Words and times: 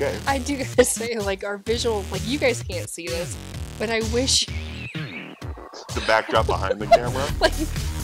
Okay. 0.00 0.16
I 0.28 0.38
do 0.38 0.56
gotta 0.56 0.84
say, 0.84 1.18
like 1.18 1.42
our 1.42 1.58
visual, 1.58 2.04
like 2.12 2.24
you 2.24 2.38
guys 2.38 2.62
can't 2.62 2.88
see 2.88 3.08
this, 3.08 3.36
but 3.80 3.90
I 3.90 3.98
wish, 4.14 4.46
The 4.94 6.04
backdrop 6.06 6.46
behind 6.46 6.80
the 6.80 6.86
camera. 6.86 7.26
like, 7.40 7.52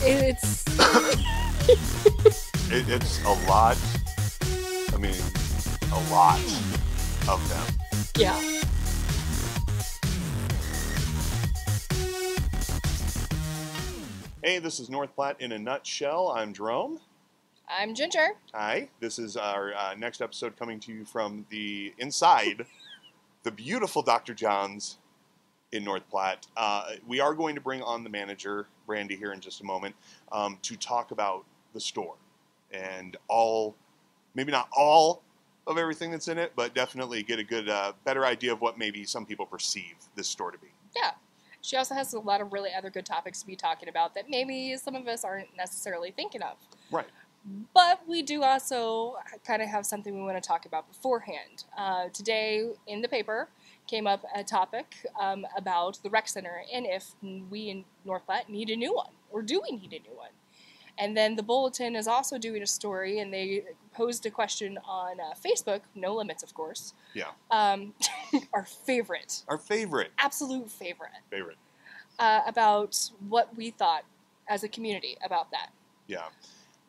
it's 0.01 0.65
It, 2.69 2.89
it's 2.89 3.23
a 3.23 3.31
lot. 3.47 3.77
I 4.93 4.97
mean, 4.97 5.15
a 5.93 6.11
lot 6.11 6.37
of 7.29 7.39
them. 7.47 7.65
yeah. 8.17 8.37
Hey, 14.43 14.59
this 14.59 14.81
is 14.81 14.89
North 14.89 15.15
Platte 15.15 15.37
in 15.39 15.53
a 15.53 15.57
nutshell. 15.57 16.33
I'm 16.35 16.51
Jerome. 16.53 16.99
I'm 17.67 17.95
Ginger. 17.95 18.29
Hi. 18.53 18.89
This 18.99 19.17
is 19.17 19.35
our 19.35 19.73
uh, 19.73 19.95
next 19.95 20.21
episode 20.21 20.55
coming 20.57 20.79
to 20.81 20.93
you 20.93 21.03
from 21.03 21.45
the 21.49 21.93
inside 21.97 22.65
the 23.43 23.51
beautiful 23.51 24.01
Dr. 24.01 24.33
John's 24.35 24.97
in 25.71 25.83
North 25.83 26.07
Platte. 26.09 26.45
Uh, 26.55 26.91
we 27.07 27.19
are 27.19 27.33
going 27.33 27.55
to 27.55 27.61
bring 27.61 27.81
on 27.81 28.03
the 28.03 28.09
manager, 28.09 28.67
Brandy, 28.85 29.15
here 29.15 29.33
in 29.33 29.39
just 29.39 29.61
a 29.61 29.63
moment 29.63 29.95
um, 30.31 30.59
to 30.61 30.75
talk 30.75 31.11
about 31.11 31.43
the 31.73 31.79
store 31.79 32.15
and 32.71 33.17
all, 33.27 33.75
maybe 34.35 34.51
not 34.51 34.69
all 34.71 35.23
of 35.65 35.79
everything 35.79 36.11
that's 36.11 36.27
in 36.27 36.37
it, 36.37 36.51
but 36.55 36.75
definitely 36.75 37.23
get 37.23 37.39
a 37.39 37.43
good, 37.43 37.67
uh, 37.67 37.93
better 38.03 38.25
idea 38.25 38.53
of 38.53 38.61
what 38.61 38.77
maybe 38.77 39.05
some 39.05 39.25
people 39.25 39.45
perceive 39.45 39.95
this 40.15 40.27
store 40.27 40.51
to 40.51 40.57
be. 40.59 40.67
Yeah. 40.95 41.11
She 41.61 41.77
also 41.77 41.95
has 41.95 42.13
a 42.13 42.19
lot 42.19 42.41
of 42.41 42.53
really 42.53 42.69
other 42.77 42.91
good 42.91 43.07
topics 43.07 43.41
to 43.41 43.47
be 43.47 43.55
talking 43.55 43.89
about 43.89 44.13
that 44.13 44.29
maybe 44.29 44.77
some 44.77 44.93
of 44.93 45.07
us 45.07 45.23
aren't 45.23 45.47
necessarily 45.57 46.11
thinking 46.11 46.43
of. 46.43 46.57
Right. 46.91 47.07
But 47.73 48.01
we 48.07 48.21
do 48.23 48.43
also 48.43 49.17
kind 49.45 49.61
of 49.61 49.67
have 49.67 49.85
something 49.85 50.15
we 50.15 50.21
want 50.21 50.41
to 50.41 50.47
talk 50.47 50.65
about 50.65 50.87
beforehand. 50.87 51.65
Uh, 51.77 52.09
today 52.11 52.69
in 52.87 53.01
the 53.01 53.07
paper 53.07 53.49
came 53.87 54.07
up 54.07 54.23
a 54.35 54.43
topic 54.43 54.95
um, 55.19 55.45
about 55.55 55.99
the 56.01 56.09
rec 56.09 56.27
center 56.27 56.63
and 56.73 56.85
if 56.87 57.11
we 57.21 57.69
in 57.69 57.85
North 58.03 58.25
Platte 58.25 58.49
need 58.49 58.69
a 58.71 58.75
new 58.75 58.95
one 58.95 59.11
or 59.31 59.43
do 59.43 59.61
we 59.69 59.77
need 59.77 59.93
a 59.93 59.99
new 60.09 60.15
one. 60.17 60.29
And 60.97 61.15
then 61.15 61.35
the 61.35 61.43
bulletin 61.43 61.95
is 61.95 62.07
also 62.07 62.37
doing 62.37 62.61
a 62.63 62.65
story, 62.65 63.19
and 63.19 63.33
they 63.33 63.65
posed 63.93 64.25
a 64.25 64.31
question 64.31 64.79
on 64.87 65.19
uh, 65.19 65.33
Facebook, 65.45 65.81
no 65.93 66.15
limits, 66.15 66.41
of 66.41 66.53
course. 66.53 66.93
Yeah. 67.13 67.31
Um, 67.51 67.93
our 68.53 68.63
favorite, 68.63 69.43
Our 69.49 69.57
favorite, 69.57 70.11
absolute 70.17 70.71
favorite, 70.71 71.11
favorite. 71.29 71.57
uh, 72.17 72.43
about 72.47 72.97
what 73.27 73.53
we 73.57 73.71
thought 73.71 74.05
as 74.47 74.63
a 74.63 74.69
community 74.69 75.17
about 75.21 75.51
that. 75.51 75.71
Yeah. 76.07 76.27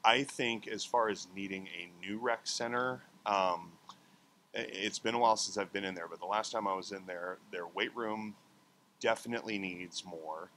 I 0.04 0.22
think 0.22 0.68
as 0.68 0.84
far 0.84 1.08
as 1.08 1.26
needing 1.34 1.68
a 1.68 1.90
new 2.04 2.18
rec 2.18 2.40
center, 2.44 3.02
um, 3.24 3.72
it's 4.54 4.98
been 4.98 5.14
a 5.14 5.18
while 5.18 5.36
since 5.36 5.58
I've 5.58 5.72
been 5.72 5.84
in 5.84 5.94
there, 5.94 6.08
but 6.08 6.20
the 6.20 6.26
last 6.26 6.52
time 6.52 6.66
I 6.66 6.74
was 6.74 6.92
in 6.92 7.04
there, 7.06 7.38
their 7.50 7.66
weight 7.66 7.94
room 7.94 8.34
definitely 9.00 9.58
needs 9.58 10.04
more. 10.04 10.50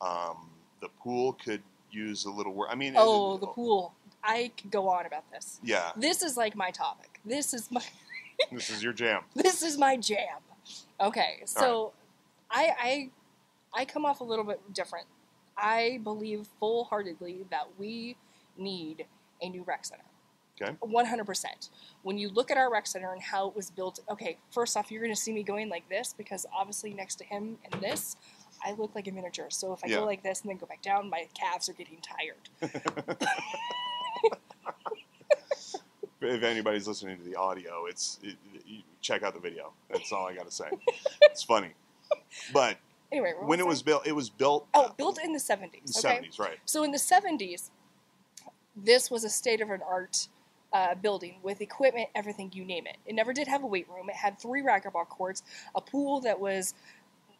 Um, 0.00 0.50
the 0.80 0.88
pool 1.02 1.32
could 1.34 1.62
use 1.90 2.24
a 2.24 2.30
little 2.30 2.52
work. 2.52 2.68
I 2.70 2.74
mean, 2.74 2.94
Oh, 2.96 3.36
the 3.38 3.46
pool. 3.46 3.94
I 4.22 4.52
could 4.56 4.70
go 4.70 4.88
on 4.88 5.06
about 5.06 5.28
this. 5.32 5.58
Yeah, 5.64 5.90
This 5.96 6.22
is 6.22 6.36
like 6.36 6.54
my 6.54 6.70
topic. 6.70 7.20
This 7.24 7.52
is 7.52 7.70
my 7.70 7.82
this 8.52 8.70
is 8.70 8.82
your 8.82 8.92
jam. 8.92 9.22
this 9.34 9.62
is 9.62 9.76
my 9.78 9.96
jam. 9.96 10.38
Okay, 11.00 11.42
so 11.44 11.92
I 12.50 13.10
I 13.74 13.80
I 13.80 13.84
come 13.84 14.04
off 14.04 14.20
a 14.20 14.24
little 14.24 14.44
bit 14.44 14.60
different. 14.72 15.06
I 15.56 16.00
believe 16.04 16.46
full 16.60 16.84
heartedly 16.84 17.44
that 17.50 17.66
we 17.78 18.16
need 18.56 19.06
a 19.40 19.48
new 19.48 19.62
rec 19.62 19.84
center. 19.84 20.02
Okay. 20.60 20.76
100%. 20.82 21.44
When 22.02 22.18
you 22.18 22.28
look 22.28 22.50
at 22.50 22.56
our 22.56 22.70
rec 22.70 22.86
center 22.86 23.12
and 23.12 23.22
how 23.22 23.48
it 23.48 23.56
was 23.56 23.70
built, 23.70 24.00
okay, 24.10 24.38
first 24.50 24.76
off, 24.76 24.90
you're 24.90 25.02
going 25.02 25.14
to 25.14 25.20
see 25.20 25.32
me 25.32 25.42
going 25.42 25.68
like 25.68 25.88
this 25.88 26.14
because 26.16 26.46
obviously 26.54 26.94
next 26.94 27.16
to 27.16 27.24
him 27.24 27.58
and 27.70 27.82
this, 27.82 28.16
I 28.64 28.72
look 28.72 28.94
like 28.94 29.08
a 29.08 29.12
miniature. 29.12 29.50
So 29.50 29.72
if 29.72 29.82
I 29.84 29.88
Yeah. 29.88 29.96
go 29.96 30.04
like 30.04 30.22
this 30.22 30.42
and 30.42 30.50
then 30.50 30.58
go 30.58 30.66
back 30.66 30.82
down, 30.82 31.10
my 31.10 31.26
calves 31.34 31.68
are 31.68 31.72
getting 31.72 31.98
tired. 32.00 32.48
If 36.22 36.44
anybody's 36.44 36.86
listening 36.86 37.18
to 37.18 37.24
the 37.24 37.34
audio, 37.34 37.86
it's 37.86 38.20
it, 38.22 38.36
you 38.64 38.82
check 39.00 39.24
out 39.24 39.34
the 39.34 39.40
video. 39.40 39.72
That's 39.90 40.12
all 40.12 40.26
I 40.26 40.34
got 40.34 40.44
to 40.44 40.52
say. 40.52 40.68
it's 41.22 41.42
funny, 41.42 41.70
but 42.52 42.78
Anyway, 43.10 43.32
when 43.40 43.58
it 43.60 43.66
was 43.66 43.82
built, 43.82 44.06
it 44.06 44.12
was 44.12 44.30
built. 44.30 44.68
Oh, 44.72 44.94
built 44.96 45.18
in 45.22 45.32
the 45.32 45.38
70s. 45.38 45.98
Okay. 45.98 46.20
70s, 46.22 46.38
right? 46.38 46.58
So 46.64 46.82
in 46.84 46.92
the 46.92 46.98
70s, 46.98 47.70
this 48.76 49.10
was 49.10 49.24
a 49.24 49.30
state 49.30 49.60
of 49.60 49.70
an 49.70 49.80
art 49.86 50.28
uh, 50.72 50.94
building 50.94 51.36
with 51.42 51.60
equipment, 51.60 52.08
everything 52.14 52.50
you 52.54 52.64
name 52.64 52.86
it. 52.86 52.96
It 53.06 53.14
never 53.14 53.32
did 53.32 53.46
have 53.48 53.62
a 53.62 53.66
weight 53.66 53.88
room. 53.88 54.08
It 54.08 54.16
had 54.16 54.38
three 54.38 54.62
racquetball 54.62 55.08
courts, 55.08 55.42
a 55.74 55.80
pool 55.80 56.20
that 56.20 56.40
was 56.40 56.74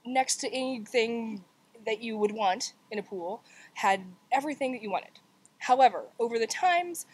next 0.05 0.37
to 0.37 0.53
anything 0.53 1.43
that 1.87 2.03
you 2.03 2.17
would 2.17 2.33
want 2.33 2.75
in 2.91 2.99
a 2.99 3.03
pool, 3.03 3.43
had 3.75 4.03
everything 4.31 4.73
that 4.73 4.83
you 4.83 4.91
wanted. 4.91 5.21
However, 5.59 6.05
over 6.19 6.39
the 6.39 6.47
times, 6.47 7.07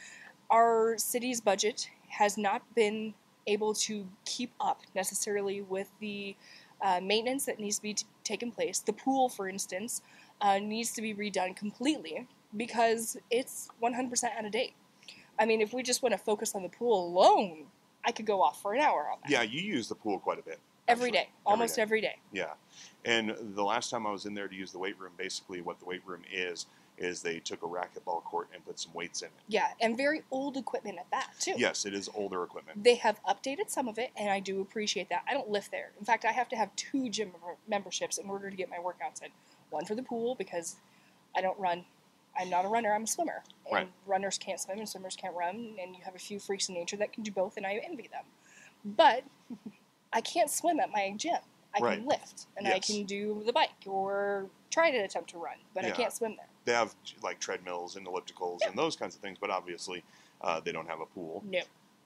our 0.51 0.97
city's 0.99 1.41
budget 1.41 1.89
has 2.09 2.37
not 2.37 2.63
been 2.75 3.15
able 3.47 3.75
to 3.75 4.07
keep 4.25 4.53
up 4.61 4.83
necessarily 4.95 5.63
with 5.63 5.91
the 6.01 6.35
uh, 6.83 7.01
maintenance 7.03 7.47
that 7.47 7.59
needs 7.59 7.77
to 7.77 7.83
be 7.83 7.95
t- 7.95 8.07
taken 8.25 8.51
place. 8.51 8.79
The 8.81 8.93
pool, 8.93 9.29
for 9.29 9.49
instance, 9.49 10.03
uh, 10.41 10.59
needs 10.59 10.93
to 10.93 11.03
be 11.03 11.15
redone 11.15 11.57
completely 11.57 12.27
because 12.57 13.17
it's 13.31 13.69
100% 13.83 14.37
out 14.37 14.45
of 14.45 14.53
date. 14.53 14.75
I 15.39 15.47
mean, 15.47 15.61
if 15.61 15.73
we 15.73 15.83
just 15.83 16.03
want 16.03 16.13
to 16.13 16.19
focus 16.19 16.55
on 16.55 16.63
the 16.63 16.69
pool 16.69 17.07
alone, 17.07 17.67
I 18.05 18.13
could 18.13 18.27
go 18.27 18.43
off 18.43 18.61
for 18.61 18.75
an 18.75 18.81
hour 18.81 19.09
on 19.13 19.19
that. 19.23 19.31
Yeah, 19.31 19.43
you 19.43 19.61
use 19.61 19.89
the 19.89 19.95
pool 19.95 20.19
quite 20.19 20.39
a 20.39 20.43
bit. 20.43 20.59
every 20.89 21.09
actually. 21.09 21.19
day, 21.19 21.29
almost 21.47 21.77
day. 21.77 21.83
every 21.83 22.01
day. 22.01 22.17
Yeah, 22.33 22.53
and 23.05 23.35
the 23.55 23.63
last 23.63 23.91
time 23.91 24.07
I 24.07 24.11
was 24.11 24.27
in 24.27 24.35
there 24.35 24.49
to 24.49 24.55
use 24.55 24.73
the 24.73 24.79
weight 24.79 24.99
room, 24.99 25.13
basically 25.17 25.61
what 25.61 25.79
the 25.79 25.85
weight 25.85 26.03
room 26.07 26.23
is 26.33 26.67
is 26.99 27.23
they 27.23 27.39
took 27.39 27.63
a 27.63 27.67
racquetball 27.67 28.23
court 28.25 28.49
and 28.53 28.65
put 28.65 28.79
some 28.79 28.93
weights 28.93 29.23
in 29.23 29.29
it. 29.29 29.33
Yeah, 29.47 29.69
and 29.81 29.97
very 29.97 30.23
old 30.31 30.57
equipment 30.57 30.99
at 30.99 31.11
that, 31.11 31.31
too. 31.39 31.55
Yes, 31.57 31.87
it 31.87 31.95
is 31.95 32.11
older 32.15 32.43
equipment. 32.43 32.83
They 32.83 32.97
have 32.97 33.21
updated 33.25 33.71
some 33.71 33.89
of 33.89 33.99
it, 33.99 34.11
and 34.17 34.31
I 34.31 34.41
do 34.41 34.61
appreciate 34.61 35.09
that. 35.11 35.23
I 35.29 35.33
don't 35.33 35.49
lift 35.49 35.71
there. 35.71 35.91
In 35.99 36.05
fact, 36.05 36.25
I 36.25 36.33
have 36.33 36.49
to 36.49 36.57
have 36.57 36.75
two 36.77 37.09
gym 37.09 37.31
memberships 37.69 38.19
in 38.19 38.29
order 38.29 38.51
to 38.51 38.57
get 38.57 38.69
my 38.69 38.79
workouts 38.79 39.23
in. 39.23 39.31
One 39.71 39.85
for 39.85 39.95
the 39.95 40.03
pool 40.03 40.35
because 40.35 40.77
I 41.37 41.41
don't 41.41 41.59
run. 41.59 41.85
I'm 42.39 42.49
not 42.51 42.65
a 42.65 42.69
runner. 42.69 42.93
I'm 42.95 43.05
a 43.05 43.07
swimmer, 43.07 43.43
and 43.67 43.75
Right. 43.75 43.89
runners 44.07 44.39
can't 44.39 44.61
swim 44.61 44.79
and 44.79 44.89
swimmers 44.89 45.17
can't 45.17 45.35
run. 45.35 45.77
And 45.81 45.97
you 45.97 46.03
have 46.05 46.15
a 46.15 46.19
few 46.19 46.39
freaks 46.39 46.69
in 46.69 46.75
nature 46.75 46.97
that 46.99 47.13
can 47.13 47.23
do 47.23 47.33
both, 47.33 47.57
and 47.57 47.67
I 47.67 47.75
envy 47.85 48.09
them. 48.09 48.25
But 48.85 49.25
I 50.13 50.21
can't 50.21 50.51
swim 50.51 50.81
at 50.81 50.91
my 50.91 51.13
gym. 51.17 51.39
I 51.75 51.81
Right. 51.81 51.99
can 51.99 52.07
lift, 52.09 52.47
and 52.57 52.67
I 52.67 52.79
can 52.79 53.05
do 53.05 53.43
the 53.45 53.53
bike 53.53 53.71
or 53.87 54.49
try 54.71 54.91
to 54.91 54.99
attempt 54.99 55.31
to 55.31 55.39
run, 55.39 55.59
but 55.75 55.85
I 55.85 55.91
can't 55.91 56.13
swim 56.13 56.37
there. 56.37 56.49
They 56.65 56.73
have 56.73 56.95
like 57.23 57.41
treadmills 57.41 57.97
and 57.97 58.07
ellipticals 58.07 58.67
and 58.67 58.77
those 58.77 58.97
kinds 58.97 59.15
of 59.15 59.21
things, 59.21 59.39
but 59.41 59.51
obviously 59.51 60.03
uh, 60.41 60.61
they 60.61 60.73
don't 60.73 60.87
have 60.89 61.01
a 61.01 61.07
pool. 61.07 61.45
No. 61.47 61.61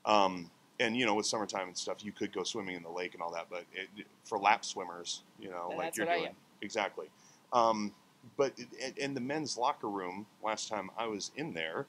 Um, 0.05 0.51
and 0.81 0.97
you 0.97 1.07
know, 1.07 1.15
with 1.15 1.27
summertime 1.27 1.69
and 1.69 1.77
stuff, 1.79 2.05
you 2.05 2.13
could 2.13 2.33
go 2.33 2.43
swimming 2.43 2.75
in 2.77 2.83
the 2.83 2.91
lake 2.91 3.15
and 3.15 3.23
all 3.23 3.31
that, 3.33 3.47
but 3.51 3.65
it, 3.73 3.89
for 4.25 4.39
lap 4.39 4.65
swimmers, 4.65 5.23
you 5.39 5.49
know, 5.49 5.75
like 5.77 5.97
you're 5.97 6.07
doing, 6.07 6.35
exactly. 6.61 7.09
Um, 7.53 7.93
but 8.37 8.53
in- 8.97 9.15
the 9.15 9.21
men's 9.21 9.57
locker 9.57 9.89
room, 9.89 10.27
last 10.43 10.69
time 10.69 10.91
I 10.97 11.07
was 11.07 11.31
in 11.37 11.55
there, 11.55 11.87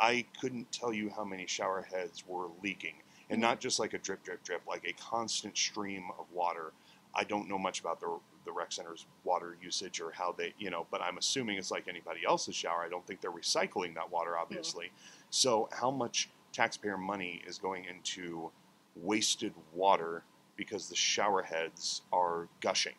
I 0.00 0.26
couldn't 0.40 0.70
tell 0.72 0.92
you 0.92 1.10
how 1.10 1.24
many 1.24 1.46
shower 1.46 1.82
heads 1.82 2.24
were 2.26 2.48
leaking, 2.62 3.02
and 3.30 3.38
Mhm. 3.38 3.42
not 3.42 3.60
just 3.60 3.78
like 3.78 3.94
a 3.94 3.98
drip, 3.98 4.22
drip, 4.22 4.42
drip, 4.44 4.66
like 4.66 4.84
a 4.84 4.92
constant 4.94 5.56
stream 5.56 6.10
of 6.18 6.30
water. 6.32 6.72
I 7.14 7.24
don't 7.24 7.48
know 7.48 7.58
much 7.58 7.80
about 7.80 8.00
the 8.00 8.18
the 8.44 8.52
rec 8.52 8.72
center's 8.72 9.04
water 9.24 9.58
usage 9.60 10.00
or 10.00 10.10
how 10.10 10.32
they, 10.32 10.54
you 10.56 10.70
know, 10.70 10.86
but 10.90 11.02
I'm 11.02 11.18
assuming 11.18 11.58
it's 11.58 11.70
like 11.70 11.86
anybody 11.86 12.24
else's 12.24 12.54
shower. 12.56 12.82
I 12.82 12.88
don't 12.88 13.06
think 13.06 13.20
they're 13.20 13.30
recycling 13.30 13.94
that 13.96 14.10
water, 14.10 14.38
obviously. 14.38 14.90
So, 15.28 15.68
how 15.70 15.90
much 15.90 16.30
taxpayer 16.52 16.96
money 16.96 17.42
is 17.46 17.58
going 17.58 17.84
into 17.84 18.50
wasted 18.96 19.52
water 19.74 20.24
because 20.56 20.88
the 20.88 20.96
shower 20.96 21.42
heads 21.42 22.00
are 22.10 22.48
gushing? 22.60 22.94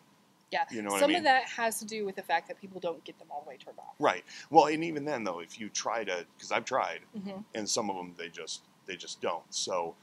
Yeah. 0.52 0.66
You 0.72 0.82
know 0.82 0.90
what 0.90 0.98
I 0.98 1.00
Some 1.02 1.10
mean? 1.10 1.18
of 1.18 1.24
that 1.26 1.44
has 1.44 1.80
to 1.80 1.86
do 1.86 2.06
with 2.06 2.16
the 2.16 2.24
fact 2.24 2.48
that 2.48 2.60
people 2.60 2.80
don't 2.80 3.04
get 3.04 3.18
them 3.20 3.28
all 3.32 3.42
the 3.44 3.50
way 3.50 3.58
turned 3.58 3.78
off. 3.80 3.94
Right. 4.00 4.24
Well, 4.50 4.66
and 4.66 4.84
even 4.84 5.06
then, 5.06 5.24
though, 5.24 5.40
if 5.40 5.60
you 5.60 5.70
try 5.70 6.04
to, 6.04 6.26
because 6.36 6.52
I've 6.52 6.66
tried, 6.66 7.02
hmm 7.14 7.40
and 7.56 7.70
some 7.70 7.90
of 7.90 7.96
them 7.96 8.14
they 8.18 8.30
just 8.30 8.64
they 8.86 8.96
just 8.96 9.22
don't. 9.22 9.44
So, 9.50 9.96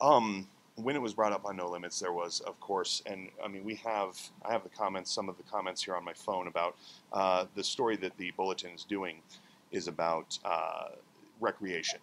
um, 0.00 0.46
when 0.76 0.96
it 0.96 1.02
was 1.02 1.12
brought 1.14 1.32
up 1.32 1.44
on 1.44 1.56
No 1.56 1.68
Limits, 1.68 1.98
there 2.00 2.12
was, 2.12 2.40
of 2.40 2.58
course, 2.60 3.02
and 3.06 3.28
I 3.44 3.48
mean, 3.48 3.64
we 3.64 3.74
have 3.76 4.18
I 4.44 4.52
have 4.52 4.62
the 4.62 4.68
comments, 4.70 5.10
some 5.12 5.28
of 5.28 5.36
the 5.36 5.42
comments 5.44 5.82
here 5.84 5.96
on 5.96 6.04
my 6.04 6.14
phone 6.14 6.46
about 6.46 6.76
uh, 7.12 7.46
the 7.54 7.64
story 7.64 7.96
that 7.96 8.16
the 8.16 8.30
bulletin 8.32 8.70
is 8.70 8.84
doing 8.84 9.16
is 9.72 9.88
about 9.88 10.38
uh, 10.44 10.88
recreation, 11.40 12.00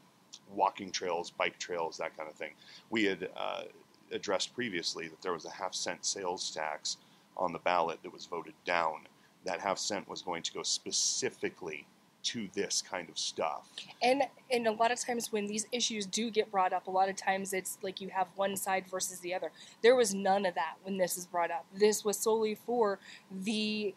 walking 0.53 0.91
trails, 0.91 1.31
bike 1.31 1.57
trails, 1.57 1.97
that 1.97 2.15
kind 2.17 2.29
of 2.29 2.35
thing. 2.35 2.51
We 2.89 3.05
had 3.05 3.29
uh, 3.35 3.63
addressed 4.11 4.53
previously 4.53 5.07
that 5.07 5.21
there 5.21 5.33
was 5.33 5.45
a 5.45 5.51
half 5.51 5.73
cent 5.73 6.05
sales 6.05 6.51
tax 6.51 6.97
on 7.37 7.53
the 7.53 7.59
ballot 7.59 7.99
that 8.03 8.11
was 8.11 8.25
voted 8.25 8.53
down. 8.65 9.07
That 9.45 9.61
half 9.61 9.77
cent 9.77 10.09
was 10.09 10.21
going 10.21 10.43
to 10.43 10.53
go 10.53 10.63
specifically 10.63 11.85
to 12.23 12.49
this 12.53 12.81
kind 12.81 13.07
of 13.09 13.17
stuff. 13.17 13.69
And 14.01 14.23
and 14.51 14.67
a 14.67 14.71
lot 14.71 14.91
of 14.91 14.99
times 14.99 15.31
when 15.31 15.47
these 15.47 15.65
issues 15.71 16.05
do 16.05 16.29
get 16.29 16.51
brought 16.51 16.73
up, 16.73 16.87
a 16.87 16.91
lot 16.91 17.07
of 17.09 17.15
times 17.15 17.53
it's 17.53 17.77
like 17.81 18.01
you 18.01 18.09
have 18.09 18.27
one 18.35 18.57
side 18.57 18.85
versus 18.89 19.19
the 19.19 19.33
other. 19.33 19.51
There 19.81 19.95
was 19.95 20.13
none 20.13 20.45
of 20.45 20.55
that 20.55 20.75
when 20.83 20.97
this 20.97 21.15
is 21.17 21.25
brought 21.25 21.51
up. 21.51 21.65
This 21.73 22.03
was 22.03 22.17
solely 22.17 22.55
for 22.55 22.99
the 23.31 23.95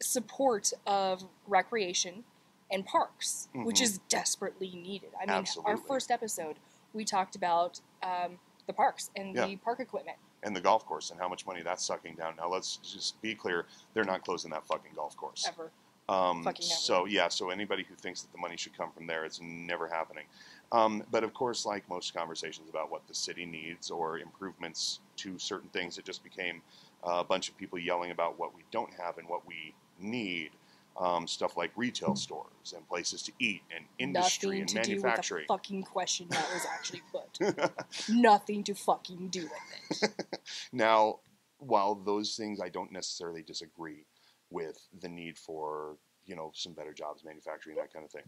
support 0.00 0.72
of 0.86 1.24
recreation 1.46 2.24
and 2.70 2.84
parks, 2.84 3.48
which 3.54 3.78
Mhm. 3.78 3.82
is 3.82 3.98
desperately 4.08 4.70
needed. 4.74 5.10
I 5.20 5.26
mean, 5.26 5.46
our 5.64 5.76
first 5.76 6.10
episode 6.10 6.56
we 6.92 7.04
talked 7.04 7.34
about 7.36 7.80
um, 8.02 8.38
the 8.66 8.72
parks 8.72 9.10
and 9.16 9.34
Yeah. 9.34 9.46
the 9.46 9.56
park 9.56 9.80
equipment. 9.80 10.18
And 10.44 10.54
the 10.54 10.60
golf 10.60 10.84
course 10.86 11.10
and 11.10 11.18
how 11.18 11.28
much 11.28 11.46
money 11.46 11.62
that's 11.62 11.84
sucking 11.84 12.16
down. 12.16 12.34
Now 12.36 12.48
let's 12.48 12.76
just 12.76 13.20
be 13.22 13.34
clear: 13.34 13.66
they're 13.94 14.04
not 14.04 14.24
closing 14.24 14.50
that 14.50 14.66
fucking 14.66 14.92
golf 14.94 15.16
course. 15.16 15.46
Ever. 15.48 15.70
Um, 16.06 16.44
Fucking 16.44 16.66
never. 16.68 16.78
so 16.78 17.06
yeah, 17.06 17.28
so 17.28 17.48
anybody 17.48 17.82
who 17.88 17.94
thinks 17.94 18.20
that 18.20 18.30
the 18.32 18.38
money 18.38 18.56
should 18.58 18.76
come 18.76 18.90
from 18.92 19.06
there, 19.06 19.24
it's 19.24 19.40
never 19.40 19.88
happening. 19.88 20.24
Um, 20.70 21.02
but 21.10 21.24
of 21.24 21.32
course, 21.32 21.64
like 21.64 21.88
most 21.88 22.14
conversations 22.14 22.68
about 22.68 22.90
what 22.90 23.06
the 23.08 23.14
city 23.14 23.46
needs 23.46 23.90
or 23.90 24.18
improvements 24.18 25.00
to 25.16 25.38
certain 25.38 25.70
things, 25.70 25.96
it 25.96 26.04
just 26.04 26.22
became 26.22 26.60
uh, 27.06 27.20
a 27.20 27.24
bunch 27.24 27.48
of 27.48 27.56
people 27.56 27.78
yelling 27.78 28.10
about 28.10 28.38
what 28.38 28.54
we 28.54 28.62
don't 28.70 28.92
have 28.94 29.16
and 29.16 29.26
what 29.28 29.46
we 29.46 29.72
need. 29.98 30.50
Um, 30.96 31.26
stuff 31.26 31.56
like 31.56 31.72
retail 31.74 32.14
stores 32.14 32.72
and 32.72 32.86
places 32.88 33.20
to 33.22 33.32
eat 33.40 33.62
and 33.74 33.84
industry 33.98 34.60
Nothing 34.60 34.60
and 34.60 34.68
to 34.68 34.82
do 34.82 35.02
with 35.02 35.28
the 35.28 35.44
fucking 35.48 35.82
question 35.82 36.28
that 36.30 36.46
was 36.54 36.64
actually 36.72 37.02
put. 37.10 37.74
Nothing 38.08 38.62
to 38.62 38.74
fucking 38.74 39.26
do 39.26 39.42
with 39.42 40.02
it. 40.02 40.26
now, 40.72 41.18
while 41.58 41.96
those 41.96 42.36
things 42.36 42.60
I 42.60 42.68
don't 42.68 42.92
necessarily 42.92 43.42
disagree 43.42 44.06
with 44.50 44.86
the 45.00 45.08
need 45.08 45.36
for 45.36 45.96
you 46.26 46.36
know 46.36 46.52
some 46.54 46.72
better 46.72 46.92
jobs, 46.92 47.24
manufacturing, 47.24 47.76
that 47.76 47.92
kind 47.92 48.04
of 48.04 48.10
thing. 48.10 48.22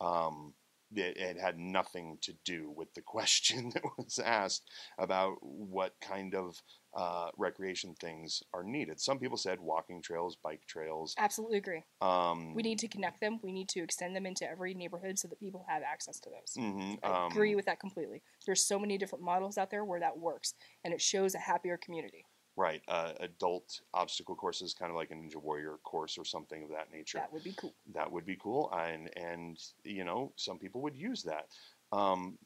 Um, 0.00 0.54
it, 0.96 1.16
it 1.16 1.40
had 1.40 1.58
nothing 1.58 2.18
to 2.22 2.32
do 2.44 2.70
with 2.76 2.92
the 2.94 3.02
question 3.14 3.70
that 3.74 3.82
was 3.98 4.18
asked 4.18 4.70
about 4.98 5.36
what 5.40 5.94
kind 6.00 6.34
of 6.34 6.60
uh, 6.96 7.28
recreation 7.36 7.94
things 8.00 8.42
are 8.52 8.62
needed. 8.62 9.00
Some 9.00 9.18
people 9.18 9.36
said 9.36 9.58
walking 9.60 10.00
trails, 10.00 10.36
bike 10.42 10.62
trails. 10.66 11.14
Absolutely 11.18 11.58
agree. 11.58 11.82
Um, 12.00 12.54
We 12.54 12.62
need 12.62 12.78
to 12.80 12.88
connect 12.88 13.20
them. 13.20 13.40
We 13.42 13.52
need 13.52 13.68
to 13.70 13.82
extend 13.82 14.14
them 14.14 14.26
into 14.26 14.48
every 14.48 14.74
neighborhood 14.74 15.18
so 15.18 15.28
that 15.28 15.40
people 15.40 15.64
have 15.68 15.82
access 15.82 16.20
to 16.20 16.30
those. 16.30 16.54
mhm, 16.56 16.98
I 17.02 17.24
um, 17.24 17.32
agree 17.32 17.54
with 17.54 17.66
that 17.66 17.80
completely. 17.80 18.22
There's 18.46 18.64
so 18.64 18.78
many 18.78 18.96
different 18.96 19.24
models 19.24 19.58
out 19.58 19.70
there 19.70 19.84
where 19.84 20.00
that 20.00 20.18
works, 20.18 20.54
and 20.84 20.94
it 20.94 21.00
shows 21.00 21.34
a 21.34 21.38
happier 21.38 21.76
community. 21.76 22.26
Right, 22.56 22.82
uh, 22.86 23.14
adult 23.18 23.80
obstacle 23.92 24.36
courses, 24.36 24.74
kind 24.74 24.90
of 24.90 24.96
like 24.96 25.10
a 25.10 25.14
Ninja 25.14 25.36
Warrior 25.42 25.78
course 25.82 26.16
or 26.16 26.24
something 26.24 26.62
of 26.62 26.70
that 26.70 26.92
nature. 26.92 27.18
That 27.18 27.32
would 27.32 27.42
be 27.42 27.52
cool. 27.56 27.74
that 27.94 28.10
would 28.12 28.24
be 28.24 28.36
cool 28.36 28.72
and 28.72 29.10
and 29.16 29.58
you 29.82 30.04
know 30.04 30.32
some 30.36 30.58
people 30.58 30.80
would 30.82 30.96
use 30.96 31.22
that 31.24 31.46
um 31.92 32.38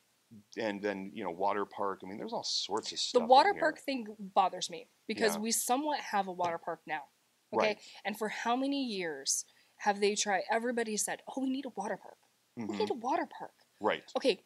and 0.56 0.82
then 0.82 1.10
you 1.14 1.22
know 1.24 1.30
water 1.30 1.64
park 1.64 2.00
i 2.02 2.06
mean 2.08 2.18
there's 2.18 2.32
all 2.32 2.42
sorts 2.44 2.92
of 2.92 2.98
stuff 2.98 3.22
The 3.22 3.26
water 3.26 3.54
park 3.54 3.78
thing 3.80 4.06
bothers 4.18 4.68
me 4.70 4.88
because 5.06 5.34
Yeah. 5.34 5.40
we 5.42 5.52
somewhat 5.52 6.00
have 6.00 6.26
a 6.28 6.32
water 6.32 6.58
park 6.58 6.80
now. 6.86 7.02
Okay, 7.54 7.68
Right. 7.68 7.80
and 8.04 8.18
for 8.18 8.28
how 8.28 8.56
many 8.56 8.84
years 8.84 9.44
have 9.78 10.00
they 10.00 10.14
tried? 10.14 10.42
Everybody 10.50 10.96
said, 10.96 11.22
"Oh, 11.28 11.42
we 11.42 11.50
need 11.50 11.64
a 11.66 11.70
water 11.70 11.96
park. 11.96 12.18
We 12.56 12.64
Mhm, 12.64 12.78
need 12.80 12.90
a 12.90 12.94
water 12.94 13.26
park." 13.26 13.54
right 13.80 14.04
Okay, 14.16 14.44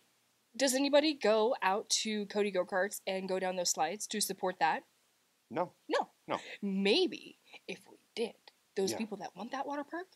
does 0.56 0.74
anybody 0.74 1.14
go 1.14 1.56
out 1.62 1.88
to 2.02 2.26
Cody 2.26 2.50
go 2.50 2.64
karts 2.64 3.00
and 3.06 3.28
go 3.28 3.38
down 3.38 3.56
those 3.56 3.70
slides 3.70 4.06
to 4.08 4.20
support 4.20 4.56
that? 4.60 4.84
No 5.52 5.72
No. 5.88 6.08
No. 6.26 6.38
Maybe 6.62 7.38
if 7.68 7.80
we 7.90 7.96
did, 8.14 8.34
those 8.76 8.92
Yeah. 8.92 8.98
people 8.98 9.18
that 9.18 9.36
want 9.36 9.50
that 9.52 9.66
water 9.66 9.84
park, 9.84 10.06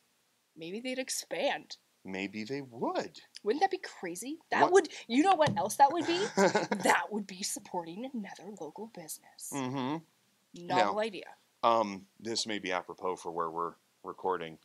maybe 0.56 0.81
they'd 0.81 0.99
expand. 0.99 1.77
maybe 2.05 2.44
they 2.44 2.61
would 2.62 3.21
Wouldn't 3.43 3.61
that 3.62 3.71
be 3.73 3.79
crazy? 3.79 4.38
That 4.50 4.62
What- 4.62 4.73
would, 4.75 4.88
you 5.09 5.23
know 5.25 5.35
what 5.35 5.56
else 5.56 5.75
that 5.77 5.93
would 5.93 6.06
be? 6.06 6.19
that 6.85 7.06
would 7.11 7.27
be 7.27 7.43
supporting 7.43 8.05
another 8.15 8.55
local 8.61 8.87
business. 8.94 9.50
Mm 9.53 9.71
hmm 9.73 10.67
Novel 10.67 11.00
idea. 11.00 11.37
um 11.62 12.06
this 12.21 12.47
may 12.47 12.59
be 12.59 12.71
apropos 12.73 13.17
for 13.17 13.31
where 13.33 13.50
we're 13.50 13.75
recording 14.05 14.59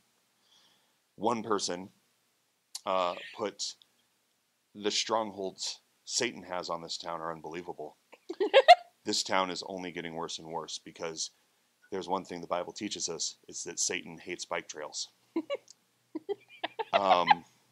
one 1.16 1.42
person 1.44 1.90
uh 2.86 3.16
put 3.36 3.76
the 4.76 4.92
strongholds 4.92 5.82
satan 6.06 6.44
has 6.44 6.70
on 6.70 6.82
this 6.82 6.98
town 6.98 7.20
are 7.22 7.32
unbelievable 7.34 7.98
this 9.12 9.24
town 9.24 9.52
is 9.52 9.62
only 9.68 9.92
getting 9.92 10.14
worse 10.14 10.40
and 10.40 10.48
worse 10.48 10.80
because 10.86 11.32
there's 11.92 12.08
one 12.08 12.24
thing 12.24 12.40
the 12.40 12.48
Bible 12.48 12.72
teaches 12.72 13.10
us 13.10 13.36
it's 13.50 13.62
that 13.66 13.78
Satan 13.78 14.18
hates 14.18 14.46
bike 14.46 14.70
trails. 14.70 15.10
um, 16.94 17.28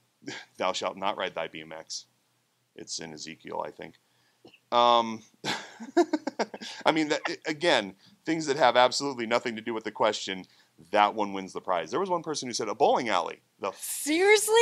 thou 0.58 0.74
shalt 0.74 0.98
not 0.98 1.16
ride 1.16 1.36
thy 1.36 1.48
BMX. 1.48 2.08
It's 2.76 3.00
in 3.00 3.14
Ezekiel, 3.14 3.64
I 3.66 3.72
think. 3.72 3.96
Um, 4.74 5.24
I 6.86 6.92
mean, 6.92 7.08
that, 7.08 7.22
again, 7.48 7.96
things 8.26 8.46
that 8.48 8.58
have 8.58 8.76
absolutely 8.76 9.26
nothing 9.26 9.56
to 9.56 9.62
do 9.62 9.74
with 9.74 9.86
the 9.86 9.92
question. 9.92 10.44
That 10.92 11.16
one 11.16 11.32
wins 11.32 11.54
the 11.54 11.62
prize. 11.62 11.90
There 11.90 12.02
was 12.02 12.10
one 12.10 12.22
person 12.22 12.50
who 12.50 12.54
said 12.54 12.68
a 12.68 12.76
bowling 12.76 13.08
alley. 13.08 13.40
The 13.62 13.72
Seriously? 13.78 14.54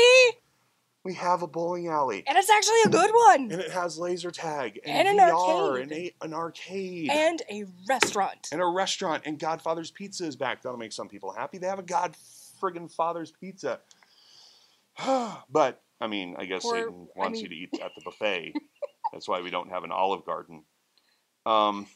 We 1.04 1.14
have 1.14 1.42
a 1.42 1.48
bowling 1.48 1.88
alley, 1.88 2.24
And 2.28 2.38
it's 2.38 2.50
actually 2.50 2.82
a 2.86 2.90
good 2.90 3.12
one. 3.14 3.52
and 3.52 3.62
it 3.62 3.72
has 3.72 3.98
laser 3.98 4.30
tag 4.32 4.80
and, 4.86 5.08
And 5.08 5.20
an 5.20 5.26
VR 5.26 5.32
arcade. 5.34 5.82
and 5.84 5.92
a, 5.94 6.14
an 6.26 6.34
arcade 6.34 7.10
And 7.10 7.42
a 7.50 7.66
restaurant. 7.88 8.50
and 8.52 8.62
a 8.62 8.66
restaurant 8.66 9.24
and 9.26 9.40
Godfather's 9.40 9.92
Pizza 9.92 10.26
is 10.26 10.36
back. 10.36 10.62
That'll 10.62 10.78
make 10.78 10.92
some 10.92 11.08
people 11.08 11.32
happy. 11.32 11.58
They 11.60 11.68
have 11.68 11.80
a 11.80 11.84
God 11.84 12.16
friggin' 12.62 12.92
Father's 12.92 13.32
Pizza. 13.32 13.80
but 15.50 15.82
I 16.02 16.08
mean, 16.08 16.36
I 16.38 16.46
guess 16.46 16.66
Or, 16.66 16.76
Satan 16.76 17.08
I 17.16 17.20
wants 17.20 17.42
mean- 17.42 17.44
you 17.44 17.50
to 17.50 17.56
eat 17.78 17.82
at 17.84 17.92
the 17.96 18.02
buffet. 18.04 18.54
That's 19.14 19.28
why 19.28 19.42
we 19.42 19.50
don't 19.50 19.70
have 19.70 19.84
an 19.86 19.92
Olive 19.92 20.26
Garden. 20.26 20.64
Um, 21.46 21.88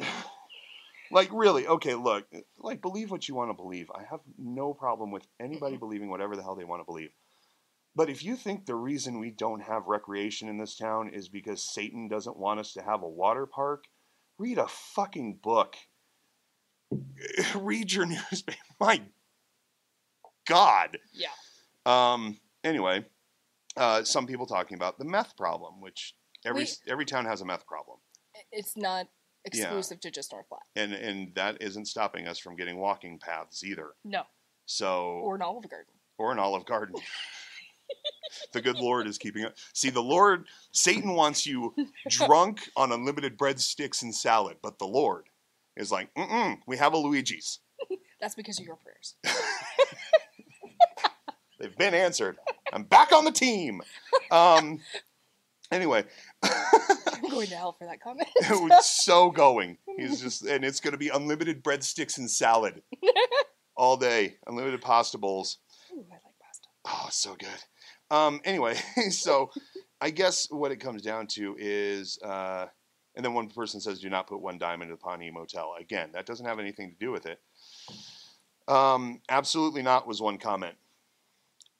like 1.12 1.28
really, 1.32 1.66
okay, 1.68 1.94
look, 1.94 2.26
like 2.58 2.82
believe 2.82 3.10
what 3.12 3.28
you 3.28 3.34
want 3.36 3.50
to 3.50 3.54
believe. 3.54 3.90
I 3.94 4.02
have 4.10 4.20
no 4.36 4.74
problem 4.74 5.12
with 5.12 5.24
anybody 5.38 5.76
believing 5.76 6.10
whatever 6.10 6.34
the 6.34 6.42
hell 6.42 6.56
they 6.56 6.64
want 6.64 6.80
to 6.80 6.84
believe. 6.84 7.10
But 7.96 8.10
if 8.10 8.22
you 8.22 8.36
think 8.36 8.66
the 8.66 8.74
reason 8.76 9.18
we 9.18 9.30
don't 9.30 9.62
have 9.62 9.86
recreation 9.86 10.48
in 10.48 10.58
this 10.58 10.76
town 10.76 11.08
is 11.08 11.28
because 11.30 11.62
Satan 11.62 12.08
doesn't 12.08 12.36
want 12.36 12.60
us 12.60 12.74
to 12.74 12.82
have 12.82 13.02
a 13.02 13.08
water 13.08 13.46
park, 13.46 13.84
read 14.38 14.58
a 14.58 14.68
fucking 14.68 15.38
book. 15.42 15.76
read 17.54 17.90
your 17.92 18.04
newspaper. 18.30 18.58
My 18.78 19.00
God. 20.46 20.98
Yeah. 21.12 21.28
Um. 21.86 22.38
Anyway, 22.62 23.06
uh, 23.76 24.02
some 24.04 24.26
people 24.26 24.46
talking 24.46 24.76
about 24.76 24.98
the 24.98 25.04
meth 25.04 25.36
problem, 25.36 25.80
which 25.80 26.14
every 26.44 26.64
We- 26.64 26.90
every 26.92 27.06
town 27.06 27.24
has 27.24 27.40
a 27.40 27.44
meth 27.44 27.66
problem, 27.66 27.98
It's 28.52 28.76
not 28.76 29.06
exclusive 29.44 30.00
to 30.00 30.10
just 30.10 30.32
North 30.32 30.48
Platte. 30.48 30.62
and 30.74 30.92
and 30.92 31.34
that 31.34 31.62
isn't 31.62 31.86
stopping 31.86 32.26
us 32.28 32.38
from 32.38 32.56
getting 32.56 32.76
walking 32.78 33.18
paths 33.18 33.64
either. 33.64 33.94
No. 34.04 34.24
So 34.66 35.20
Or 35.24 35.36
an 35.36 35.42
Olive 35.42 35.68
Garden. 35.70 35.94
or 36.18 36.32
an 36.32 36.38
Olive 36.38 36.66
Garden. 36.66 36.96
the 38.52 38.60
good 38.60 38.78
Lord 38.78 39.06
is 39.06 39.18
keeping 39.18 39.44
up. 39.44 39.54
See, 39.72 39.90
the 39.90 40.02
Lord, 40.02 40.46
Satan 40.72 41.14
wants 41.14 41.46
you 41.46 41.74
drunk 42.08 42.68
on 42.76 42.92
unlimited 42.92 43.38
breadsticks 43.38 44.02
and 44.02 44.14
salad, 44.14 44.58
but 44.62 44.78
the 44.78 44.86
Lord 44.86 45.28
is 45.76 45.92
like, 45.92 46.12
mm 46.14 46.58
we 46.66 46.76
have 46.76 46.92
a 46.92 46.98
Luigi's. 46.98 47.60
That's 48.20 48.34
because 48.34 48.58
of 48.58 48.66
your 48.66 48.76
prayers. 48.76 49.14
They've 51.58 51.76
been 51.76 51.94
answered. 51.94 52.36
I'm 52.72 52.84
back 52.84 53.12
on 53.12 53.24
the 53.24 53.32
team. 53.32 53.80
Um. 54.30 54.80
Anyway, 55.72 56.04
I'm 56.44 57.28
going 57.28 57.48
to 57.48 57.56
hell 57.56 57.72
for 57.72 57.86
that 57.86 58.00
comment. 58.00 58.28
it 58.36 58.62
was 58.62 58.86
so 58.86 59.30
going. 59.30 59.78
He's 59.96 60.20
just, 60.20 60.44
and 60.44 60.64
it's 60.64 60.78
going 60.78 60.92
to 60.92 60.98
be 60.98 61.08
unlimited 61.08 61.64
breadsticks 61.64 62.18
and 62.18 62.30
salad 62.30 62.82
all 63.76 63.96
day. 63.96 64.36
Unlimited 64.46 64.80
pasta 64.80 65.18
bowls. 65.18 65.58
Ooh, 65.92 66.04
I 66.08 66.14
like 66.14 66.22
pasta. 66.40 66.68
Oh, 66.86 67.04
it's 67.08 67.16
so 67.16 67.34
good. 67.36 67.48
Um, 68.10 68.40
anyway, 68.44 68.76
so 69.10 69.50
I 70.00 70.10
guess 70.10 70.50
what 70.50 70.72
it 70.72 70.76
comes 70.76 71.02
down 71.02 71.26
to 71.28 71.56
is, 71.58 72.18
uh, 72.22 72.66
and 73.14 73.24
then 73.24 73.34
one 73.34 73.48
person 73.48 73.80
says, 73.80 74.00
"Do 74.00 74.10
not 74.10 74.26
put 74.26 74.40
one 74.40 74.58
dime 74.58 74.82
into 74.82 74.94
the 74.94 74.98
Pawnee 74.98 75.30
Motel." 75.30 75.74
Again, 75.80 76.10
that 76.12 76.26
doesn't 76.26 76.46
have 76.46 76.58
anything 76.58 76.90
to 76.90 76.96
do 76.96 77.10
with 77.10 77.26
it. 77.26 77.40
Um, 78.68 79.20
absolutely 79.28 79.82
not 79.82 80.06
was 80.06 80.20
one 80.20 80.38
comment. 80.38 80.74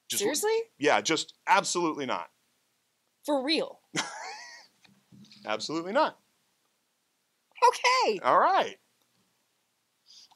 Just, 0.08 0.22
Seriously? 0.22 0.56
Yeah, 0.78 1.00
just 1.00 1.34
absolutely 1.46 2.06
not. 2.06 2.28
For 3.24 3.42
real? 3.42 3.80
Absolutely 5.46 5.92
not. 5.92 6.18
Okay. 7.68 8.20
All 8.20 8.38
right. 8.38 8.76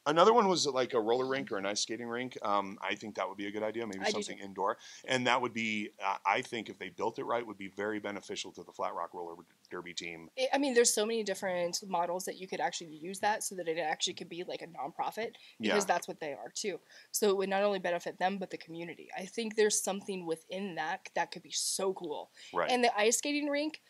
Another 0.06 0.32
one 0.32 0.48
was 0.48 0.66
like 0.66 0.94
a 0.94 1.00
roller 1.00 1.26
rink 1.26 1.52
or 1.52 1.58
an 1.58 1.66
ice 1.66 1.82
skating 1.82 2.08
rink. 2.08 2.38
Um, 2.42 2.78
I 2.82 2.94
think 2.94 3.14
that 3.16 3.28
would 3.28 3.36
be 3.36 3.46
a 3.46 3.50
good 3.50 3.62
idea. 3.62 3.86
Maybe 3.86 4.00
I 4.00 4.10
do 4.10 4.22
something 4.22 4.38
indoor, 4.38 4.78
and 5.06 5.26
that 5.26 5.40
would 5.40 5.52
be. 5.52 5.90
Uh, 6.04 6.16
I 6.24 6.40
think 6.40 6.68
if 6.68 6.78
they 6.78 6.88
built 6.88 7.18
it 7.18 7.24
right, 7.24 7.46
would 7.46 7.58
be 7.58 7.68
very 7.68 7.98
beneficial 7.98 8.50
to 8.52 8.62
the 8.62 8.72
Flat 8.72 8.94
Rock 8.94 9.10
Roller 9.12 9.34
Derby 9.70 9.94
team. 9.94 10.28
I- 10.52 10.58
mean, 10.58 10.74
there's 10.74 10.92
so 10.92 11.06
many 11.06 11.22
different 11.22 11.80
models 11.86 12.24
that 12.26 12.36
you 12.36 12.46
could 12.46 12.60
actually 12.60 12.94
use 12.96 13.18
that 13.20 13.42
so 13.42 13.54
that 13.54 13.66
it 13.66 13.78
actually 13.78 14.14
could 14.14 14.28
be 14.28 14.44
like 14.44 14.62
a 14.62 14.66
nonprofit 14.66 15.32
Yeah, 15.58 15.72
because 15.72 15.86
that's 15.86 16.06
what 16.06 16.20
they 16.20 16.32
are 16.32 16.50
too. 16.54 16.78
So 17.12 17.30
it 17.30 17.36
would 17.36 17.48
not 17.48 17.62
only 17.62 17.78
benefit 17.78 18.18
them 18.18 18.38
but 18.38 18.50
the 18.50 18.58
community. 18.58 19.08
I 19.16 19.24
think 19.24 19.56
there's 19.56 19.82
something 19.82 20.26
within 20.26 20.74
that 20.74 21.08
that 21.14 21.30
could 21.30 21.42
be 21.42 21.50
so 21.52 21.94
cool. 21.94 22.30
right. 22.52 22.70
And 22.70 22.84
the 22.84 22.96
ice 22.98 23.18
skating 23.18 23.48
rink, 23.48 23.80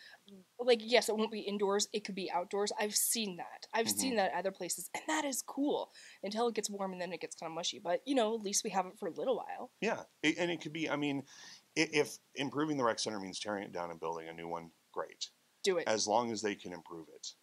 like 0.58 0.80
yes, 0.82 1.08
it 1.08 1.16
won't 1.16 1.32
be 1.32 1.40
indoors. 1.40 1.88
It 1.92 2.04
could 2.04 2.14
be 2.14 2.30
outdoors. 2.30 2.72
I've 2.78 2.94
seen 2.94 3.36
that. 3.38 3.66
I've 3.72 3.86
Mhm. 3.86 3.98
seen 3.98 4.16
that 4.16 4.32
at 4.32 4.38
other 4.38 4.52
places, 4.52 4.90
and 4.94 5.02
that 5.08 5.24
is 5.24 5.42
cool 5.42 5.92
until 6.22 6.48
it 6.48 6.54
gets 6.54 6.70
warm 6.70 6.92
and 6.92 7.00
then 7.00 7.12
it 7.12 7.20
gets 7.20 7.36
kind 7.36 7.50
of 7.50 7.54
mushy. 7.54 7.78
But 7.78 8.02
you 8.06 8.14
know, 8.14 8.34
at 8.34 8.40
least 8.42 8.64
we 8.64 8.70
have 8.70 8.86
it 8.86 8.98
for 8.98 9.08
a 9.08 9.12
little 9.12 9.36
while. 9.36 9.70
yeah, 9.80 10.04
it, 10.22 10.36
and 10.38 10.50
it 10.50 10.60
could 10.60 10.72
be. 10.72 10.88
I 10.88 10.96
mean, 10.96 11.26
if 11.76 12.18
improving 12.34 12.76
the 12.76 12.84
rec 12.84 12.98
center 12.98 13.20
means 13.20 13.40
tearing 13.40 13.64
it 13.64 13.72
down 13.72 13.90
and 13.90 13.98
building 14.00 14.28
a 14.28 14.32
new 14.32 14.48
one, 14.48 14.70
great. 14.92 15.30
Do 15.62 15.78
it. 15.78 15.86
As 15.88 16.06
long 16.06 16.30
as 16.32 16.42
they 16.42 16.54
can 16.54 16.72
improve 16.72 17.08
it, 17.14 17.34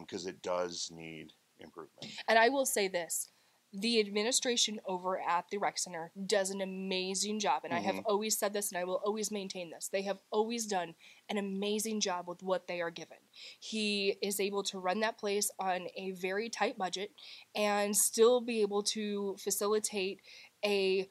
because 0.00 0.26
it 0.26 0.42
does 0.42 0.90
need 0.92 1.32
improvement. 1.58 2.12
And 2.28 2.38
I 2.38 2.48
will 2.48 2.66
say 2.66 2.88
this 2.88 3.30
the 3.72 3.98
administration 4.00 4.80
over 4.86 5.18
at 5.18 5.48
the 5.50 5.56
rec 5.58 5.78
center 5.78 6.12
does 6.26 6.50
an 6.50 6.60
amazing 6.60 7.40
job. 7.40 7.64
And 7.64 7.72
I 7.72 7.80
have 7.80 7.96
Mhm. 7.96 8.02
always 8.04 8.38
said 8.38 8.52
this 8.52 8.70
and 8.70 8.78
I 8.78 8.84
will 8.84 9.00
always 9.04 9.30
maintain 9.30 9.70
this. 9.70 9.88
They 9.88 10.02
have 10.02 10.22
always 10.30 10.66
done 10.66 10.94
an 11.28 11.38
amazing 11.38 12.00
job 12.00 12.28
with 12.28 12.42
what 12.42 12.66
they 12.66 12.80
are 12.82 12.90
given. 12.90 13.16
He 13.58 14.10
is 14.20 14.38
able 14.40 14.62
to 14.64 14.78
run 14.78 15.00
that 15.00 15.16
place 15.16 15.50
on 15.58 15.88
a 15.96 16.10
very 16.10 16.50
tight 16.50 16.76
budget 16.76 17.12
and 17.54 17.96
still 17.96 18.40
be 18.42 18.60
able 18.60 18.82
to 18.84 19.36
facilitate 19.38 20.20
a 20.64 21.08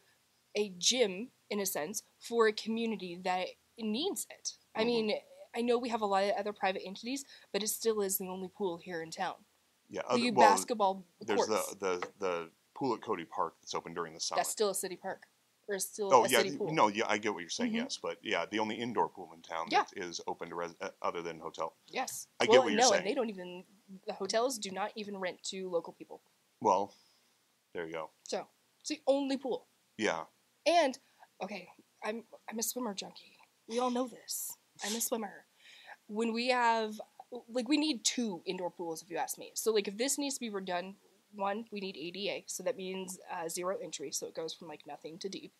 a 0.53 0.69
gym 0.77 1.31
in 1.49 1.61
a 1.61 1.65
sense 1.65 2.03
for 2.19 2.47
a 2.47 2.53
community 2.53 3.15
that 3.15 3.47
needs 3.77 4.27
it. 4.29 4.57
I 4.75 4.83
Mhm. 4.83 4.85
mean, 4.85 5.21
I 5.55 5.61
know 5.61 5.77
we 5.77 5.89
have 5.89 6.01
a 6.01 6.05
lot 6.05 6.23
of 6.25 6.31
other 6.31 6.53
private 6.53 6.83
entities, 6.85 7.25
but 7.51 7.63
it 7.63 7.69
still 7.69 8.01
is 8.01 8.17
the 8.17 8.27
only 8.27 8.49
pool 8.49 8.77
here 8.77 9.01
in 9.01 9.11
town. 9.11 9.45
Yeah, 9.91 10.01
The 10.03 10.07
other- 10.29 10.31
well, 10.33 10.49
basketball 10.49 11.05
there's 11.19 11.45
courts. 11.45 11.75
the, 11.75 11.99
the 11.99 12.09
the 12.19 12.49
pool 12.73 12.93
at 12.95 13.01
Cody 13.01 13.25
Park 13.25 13.55
that's 13.61 13.75
open 13.75 13.93
during 13.93 14.13
the 14.13 14.19
summer. 14.19 14.39
That's 14.39 14.49
still 14.49 14.69
a 14.69 14.75
city 14.75 14.95
park. 14.95 15.27
Or 15.67 15.77
still 15.79 16.09
Oh 16.13 16.25
a 16.25 16.27
yeah, 16.29 16.37
city 16.39 16.57
pool. 16.57 16.73
no, 16.73 16.87
yeah, 16.87 17.03
I 17.07 17.17
get 17.17 17.33
what 17.33 17.41
you're 17.41 17.49
saying. 17.49 17.71
Mhm. 17.73 17.75
Yes, 17.83 17.97
but 18.01 18.17
yeah, 18.23 18.45
the 18.49 18.59
only 18.59 18.75
indoor 18.75 19.09
pool 19.09 19.31
in 19.35 19.41
town 19.41 19.67
Yeah. 19.69 19.83
that 19.83 20.01
is 20.01 20.19
open 20.27 20.49
to 20.49 20.55
res- 20.55 20.75
uh, 20.81 20.89
other 21.01 21.21
than 21.21 21.39
hotel. 21.39 21.75
Yes. 21.87 22.27
I 22.39 22.45
get 22.45 22.51
well, 22.53 22.63
what 22.63 22.71
you're 22.71 22.81
no, 22.81 22.89
saying. 22.89 22.91
No, 22.91 22.97
and 22.99 23.07
they 23.07 23.13
don't 23.13 23.29
even 23.29 23.63
the 24.07 24.13
hotels 24.13 24.57
do 24.57 24.71
not 24.71 24.91
even 24.95 25.17
rent 25.17 25.43
to 25.51 25.69
local 25.69 25.93
people. 25.93 26.21
Well, 26.61 26.93
there 27.73 27.85
you 27.85 27.93
go. 27.93 28.09
So 28.23 28.47
it's 28.79 28.89
the 28.89 29.01
only 29.07 29.37
pool. 29.37 29.67
Yeah, 29.97 30.23
And 30.65 30.97
okay, 31.43 31.69
I'm 32.03 32.23
I'm 32.49 32.57
a 32.59 32.63
swimmer 32.63 32.93
junkie. 32.93 33.37
We 33.67 33.79
all 33.79 33.91
know 33.91 34.07
this. 34.07 34.57
I'm 34.83 34.95
a 34.95 35.01
swimmer. 35.01 35.45
When 36.07 36.33
we 36.33 36.47
have 36.49 36.99
like 37.49 37.67
we 37.67 37.77
need 37.77 38.03
two 38.03 38.41
indoor 38.45 38.69
pools 38.69 39.01
if 39.01 39.09
you 39.09 39.17
ask 39.17 39.37
me. 39.37 39.51
So 39.53 39.71
like 39.71 39.87
if 39.87 39.97
this 39.97 40.17
needs 40.17 40.35
to 40.35 40.39
be 40.39 40.49
redone, 40.49 40.95
one 41.33 41.65
we 41.71 41.79
need 41.79 41.95
ADA, 41.97 42.43
so 42.47 42.63
that 42.63 42.77
means 42.77 43.19
uh, 43.31 43.47
zero 43.47 43.77
entry, 43.81 44.11
so 44.11 44.27
it 44.27 44.35
goes 44.35 44.53
from 44.53 44.67
like 44.67 44.81
nothing 44.85 45.17
to 45.19 45.29
deep, 45.29 45.53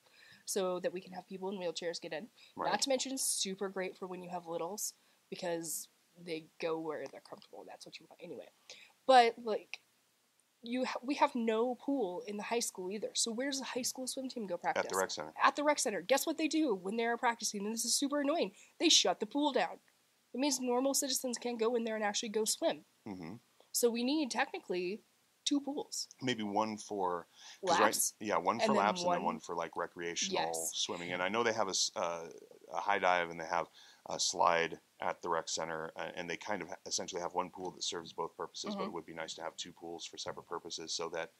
so 0.45 0.79
that 0.81 0.91
we 0.91 1.01
can 1.01 1.13
have 1.13 1.27
people 1.27 1.49
in 1.49 1.57
wheelchairs 1.57 2.01
get 2.01 2.13
in. 2.13 2.27
right. 2.57 2.71
Not 2.71 2.81
to 2.81 2.89
mention, 2.89 3.17
super 3.17 3.69
great 3.69 3.97
for 3.97 4.07
when 4.07 4.21
you 4.21 4.29
have 4.29 4.47
littles 4.47 4.93
because 5.29 5.87
they 6.25 6.45
go 6.61 6.77
where 6.79 7.05
they're 7.11 7.21
comfortable. 7.27 7.63
That's 7.67 7.85
what 7.85 7.99
you 7.99 8.05
want 8.09 8.19
anyway. 8.21 8.49
But 9.07 9.35
like, 9.43 9.79
you 10.61 10.85
ha- 10.85 10.99
we 11.01 11.15
have 11.15 11.33
no 11.33 11.75
pool 11.75 12.23
in 12.27 12.37
the 12.37 12.43
high 12.43 12.59
school 12.59 12.91
either. 12.91 13.09
So 13.13 13.31
where 13.31 13.49
does 13.49 13.59
the 13.59 13.65
high 13.65 13.81
school 13.81 14.07
swim 14.07 14.29
team 14.29 14.45
go 14.45 14.57
practice? 14.57 14.83
At 14.85 14.89
the 14.89 14.97
rec 14.97 15.11
center. 15.11 15.33
At 15.41 15.55
the 15.55 15.63
rec 15.63 15.79
center. 15.79 16.01
Guess 16.01 16.27
what 16.27 16.37
they 16.37 16.47
do 16.47 16.75
when 16.75 16.97
they're 16.97 17.17
practicing? 17.17 17.65
And 17.65 17.73
this 17.73 17.85
is 17.85 17.95
super 17.95 18.21
annoying. 18.21 18.51
They 18.79 18.89
shut 18.89 19.19
the 19.19 19.25
pool 19.25 19.53
down. 19.53 19.79
It 20.33 20.39
means 20.39 20.59
normal 20.59 20.93
citizens 20.93 21.37
can't 21.37 21.59
go 21.59 21.75
in 21.75 21.83
there 21.83 21.95
and 21.95 22.03
actually 22.03 22.29
go 22.29 22.45
swim. 22.45 22.85
hmm 23.05 23.35
So 23.71 23.89
we 23.89 24.03
need 24.03 24.31
technically 24.31 25.01
two 25.43 25.59
pools. 25.59 26.07
Maybe 26.21 26.43
one 26.43 26.77
for 26.77 27.27
Laps. 27.63 28.13
Right, 28.21 28.27
yeah, 28.27 28.37
one 28.37 28.59
for 28.59 28.67
then 28.67 28.75
laps 28.77 29.03
and 29.03 29.11
then 29.13 29.23
one- 29.23 29.35
one 29.35 29.39
for 29.39 29.55
like 29.55 29.75
recreational 29.75 30.43
Yes. 30.45 30.71
swimming. 30.75 31.11
And 31.13 31.21
I 31.21 31.29
know 31.29 31.43
they 31.43 31.53
have 31.53 31.67
a, 31.67 31.71
s- 31.71 31.91
uh, 31.95 32.27
a 32.73 32.79
high 32.79 32.99
dive 32.99 33.29
and 33.29 33.39
they 33.39 33.45
have 33.45 33.67
a 34.09 34.19
slide 34.19 34.79
at 35.01 35.21
the 35.21 35.29
rec 35.29 35.49
center, 35.49 35.91
uh, 35.95 36.11
and 36.15 36.29
they 36.29 36.37
kind 36.37 36.61
of 36.61 36.69
essentially 36.85 37.21
have 37.21 37.33
one 37.33 37.49
pool 37.49 37.71
that 37.71 37.83
serves 37.83 38.13
both 38.13 38.35
purposes. 38.37 38.75
But 38.75 38.83
Mhm. 38.83 38.87
it 38.87 38.93
would 38.93 39.05
be 39.05 39.13
nice 39.13 39.33
to 39.35 39.41
have 39.43 39.55
two 39.57 39.73
pools 39.73 40.05
for 40.05 40.17
separate 40.17 40.47
purposes 40.47 40.93
so 40.95 41.09
that 41.09 41.31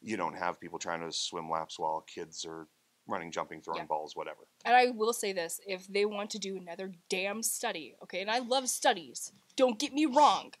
you 0.00 0.16
don't 0.16 0.34
have 0.36 0.58
people 0.60 0.78
trying 0.78 1.00
to 1.00 1.12
swim 1.12 1.48
laps 1.50 1.78
while 1.78 2.00
kids 2.02 2.44
are 2.44 2.68
running, 3.06 3.30
jumping, 3.30 3.60
throwing 3.60 3.82
Yeah. 3.82 3.86
balls, 3.86 4.16
whatever. 4.16 4.46
And 4.64 4.74
I 4.74 4.90
will 4.90 5.12
say 5.12 5.32
this 5.32 5.60
if 5.66 5.86
they 5.86 6.04
want 6.04 6.30
to 6.30 6.38
do 6.38 6.56
another 6.56 6.92
damn 7.08 7.42
study, 7.42 7.96
okay, 8.02 8.20
and 8.20 8.30
I 8.30 8.38
love 8.38 8.68
studies, 8.68 9.32
don't 9.56 9.78
get 9.78 9.92
me 9.92 10.06
wrong, 10.06 10.52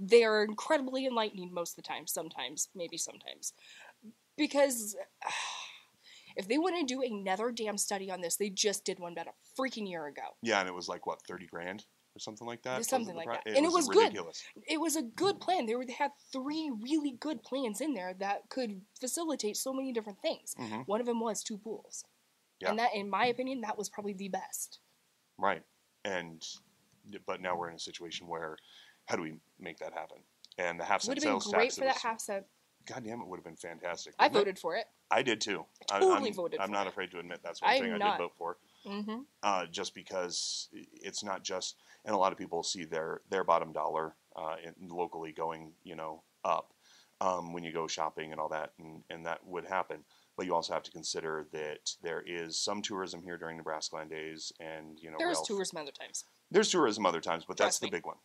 they 0.00 0.24
are 0.24 0.42
incredibly 0.42 1.06
enlightening 1.06 1.52
most 1.52 1.72
of 1.72 1.76
the 1.76 1.88
time, 1.88 2.06
sometimes, 2.06 2.68
maybe 2.74 2.96
sometimes. 2.96 3.52
Because 4.36 4.96
if 6.36 6.48
they 6.48 6.58
want 6.58 6.76
to 6.78 6.84
do 6.84 7.02
another 7.02 7.52
damn 7.52 7.78
study 7.78 8.10
on 8.10 8.20
this, 8.20 8.36
they 8.36 8.50
just 8.50 8.84
did 8.84 8.98
one 8.98 9.12
about 9.12 9.28
a 9.28 9.60
freaking 9.60 9.88
year 9.88 10.06
ago. 10.06 10.36
Yeah, 10.42 10.60
and 10.60 10.68
it 10.68 10.74
was 10.74 10.88
like 10.88 11.06
what 11.06 11.22
thirty 11.22 11.46
grand 11.46 11.84
or 12.14 12.18
something 12.18 12.46
like 12.46 12.62
that. 12.62 12.84
Something 12.84 13.16
like 13.16 13.28
that. 13.28 13.42
And 13.46 13.64
it 13.64 13.72
was 13.72 13.88
good. 13.88 14.16
It 14.68 14.78
was 14.80 14.96
a 14.96 15.02
good 15.02 15.40
plan. 15.40 15.66
They, 15.66 15.74
were, 15.74 15.84
they 15.86 15.92
had 15.94 16.10
three 16.32 16.70
really 16.80 17.12
good 17.18 17.42
plans 17.42 17.80
in 17.80 17.94
there 17.94 18.14
that 18.18 18.48
could 18.48 18.82
facilitate 19.00 19.56
so 19.56 19.72
many 19.72 19.92
different 19.92 20.20
things. 20.20 20.54
hmm 20.56 20.80
One 20.86 21.00
of 21.00 21.06
them 21.06 21.20
was 21.20 21.42
two 21.42 21.58
pools. 21.58 22.04
Yeah. 22.60 22.70
And 22.70 22.78
that, 22.78 22.90
in 22.94 23.08
my 23.10 23.26
opinion, 23.26 23.62
that 23.62 23.76
was 23.78 23.88
probably 23.88 24.12
the 24.12 24.28
best. 24.28 24.78
Right. 25.38 25.62
And 26.04 26.44
but 27.26 27.40
now 27.40 27.56
we're 27.56 27.68
in 27.68 27.74
a 27.74 27.80
situation 27.80 28.28
where 28.28 28.56
how 29.06 29.16
do 29.16 29.22
we 29.22 29.34
make 29.58 29.78
that 29.78 29.92
happen? 29.92 30.18
And 30.58 30.78
the 30.78 30.84
half 30.84 31.02
cent 31.02 31.16
Would 31.16 31.24
have 31.24 31.40
been 31.42 31.52
great 31.52 31.72
for 31.72 31.80
that 31.80 31.94
was- 31.94 32.02
half 32.02 32.20
cent. 32.20 32.44
God 32.84 33.04
damn, 33.04 33.20
it 33.20 33.28
would 33.28 33.36
have 33.36 33.44
been 33.44 33.54
fantastic. 33.56 34.12
I 34.18 34.24
wouldn't 34.24 34.36
it? 34.36 34.38
voted 34.40 34.58
for 34.58 34.74
it. 34.76 34.86
I 35.08 35.22
did 35.22 35.40
too. 35.40 35.64
I 35.90 35.96
I- 35.96 36.00
totally 36.00 36.30
I'm, 36.30 36.34
voted 36.34 36.60
I'm 36.60 36.72
not 36.72 36.86
it. 36.86 36.90
afraid 36.90 37.12
to 37.12 37.20
admit 37.20 37.38
that's 37.42 37.62
one 37.62 37.70
I'm 37.70 37.80
thing 37.80 37.92
I 37.92 37.96
not. 37.98 38.18
did 38.18 38.24
vote 38.24 38.32
for. 38.36 38.56
Mm-hmm. 38.86 39.20
Uh, 39.42 39.66
just 39.66 39.94
because 39.94 40.68
it's 40.72 41.22
not 41.22 41.42
just, 41.44 41.76
and 42.04 42.14
a 42.14 42.18
lot 42.18 42.32
of 42.32 42.38
people 42.38 42.62
see 42.62 42.84
their 42.84 43.20
their 43.30 43.44
bottom 43.44 43.72
dollar 43.72 44.16
uh, 44.36 44.56
in, 44.64 44.88
locally 44.88 45.32
going, 45.32 45.72
you 45.84 45.96
know, 45.96 46.22
up 46.44 46.72
um, 47.20 47.52
when 47.52 47.62
you 47.62 47.72
go 47.72 47.86
shopping 47.86 48.32
and 48.32 48.40
all 48.40 48.48
that, 48.48 48.72
and, 48.78 49.02
and 49.10 49.26
that 49.26 49.46
would 49.46 49.64
happen. 49.64 50.04
But 50.36 50.46
you 50.46 50.54
also 50.54 50.72
have 50.72 50.82
to 50.84 50.90
consider 50.90 51.46
that 51.52 51.90
there 52.02 52.22
is 52.26 52.58
some 52.58 52.82
tourism 52.82 53.22
here 53.22 53.36
during 53.36 53.60
Nebraskaland 53.60 54.10
Days, 54.10 54.52
and 54.58 54.98
you 55.00 55.10
know, 55.10 55.16
there's 55.18 55.36
Ralph- 55.36 55.46
tourism 55.46 55.78
other 55.78 55.92
times. 55.92 56.24
There's 56.50 56.70
tourism 56.70 57.06
other 57.06 57.20
times, 57.20 57.44
but 57.46 57.56
that's 57.56 57.78
Trust 57.78 57.82
the 57.82 57.96
big 57.96 58.06
one. 58.06 58.16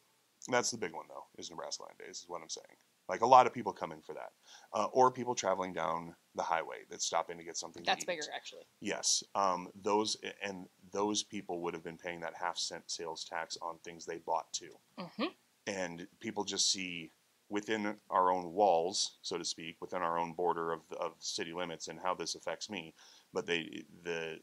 That's 0.50 0.72
the 0.72 0.78
big 0.78 0.94
one, 0.94 1.06
though, 1.10 1.26
is 1.38 1.50
Nebraskaland 1.50 1.98
Days, 2.00 2.20
is 2.20 2.26
what 2.28 2.42
I'm 2.42 2.50
saying. 2.50 2.78
Like 3.10 3.22
a 3.22 3.26
lot 3.28 3.48
of 3.48 3.54
people 3.54 3.72
come 3.72 3.92
in 3.92 4.02
for 4.02 4.14
that, 4.16 4.32
uh, 4.74 4.88
or 4.92 5.12
people 5.12 5.34
traveling 5.34 5.74
down 5.74 6.14
the 6.36 6.44
highway 6.44 6.80
that 6.90 7.02
stop 7.02 7.30
in 7.30 7.38
to 7.38 7.44
get 7.44 7.56
something. 7.58 7.84
That's 7.86 8.04
bigger, 8.04 8.24
actually. 8.36 8.64
Yes, 8.82 9.24
um, 9.34 9.70
those 9.82 10.18
and 10.44 10.68
those 10.92 11.24
people 11.24 11.62
would 11.62 11.74
have 11.74 11.84
been 11.84 11.98
paying 11.98 12.20
that 12.22 12.34
half 12.36 12.58
cent 12.58 12.84
sales 12.92 13.24
tax 13.24 13.58
on 13.62 13.80
things 13.80 14.06
they 14.06 14.18
bought 14.18 14.52
too, 14.52 14.74
Mm-hmm. 15.00 15.26
and 15.68 16.08
people 16.20 16.44
just 16.44 16.70
see 16.72 17.12
within 17.50 17.96
our 18.10 18.30
own 18.30 18.52
walls, 18.52 19.20
so 19.22 19.38
to 19.38 19.46
speak, 19.46 19.78
within 19.80 20.02
our 20.02 20.20
own 20.20 20.34
border 20.34 20.74
of 20.74 20.82
of 21.00 21.14
city 21.20 21.54
limits, 21.54 21.88
and 21.88 22.00
how 22.00 22.14
this 22.14 22.36
affects 22.36 22.70
me. 22.70 22.94
But 23.32 23.46
they 23.46 23.84
the 24.04 24.36